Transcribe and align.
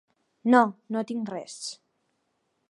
No, 0.55 0.61
no 0.95 1.03
tinc 1.11 1.29
res. 1.35 1.59